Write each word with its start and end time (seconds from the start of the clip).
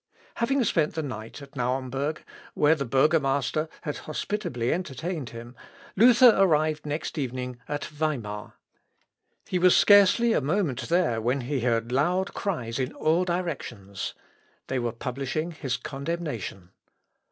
Having 0.37 0.63
spent 0.63 0.95
the 0.95 1.03
night 1.03 1.43
at 1.43 1.55
Naumburg, 1.55 2.23
where 2.55 2.73
the 2.73 2.85
burgomaster 2.87 3.69
had 3.83 3.97
hospitably 4.09 4.73
entertained 4.73 5.29
him, 5.29 5.55
Luther 5.95 6.33
arrived 6.39 6.87
next 6.87 7.19
evening 7.19 7.59
at 7.67 7.85
Weimar. 7.85 8.53
He 9.45 9.59
was 9.59 9.77
scarcely 9.77 10.33
a 10.33 10.41
moment 10.41 10.89
there 10.89 11.21
when 11.21 11.41
he 11.41 11.59
heard 11.59 11.91
loud 11.91 12.33
cries 12.33 12.79
in 12.79 12.93
all 12.93 13.25
directions. 13.25 14.15
They 14.69 14.79
were 14.79 14.91
publishing 14.91 15.51
his 15.51 15.77
condemnation. 15.77 16.71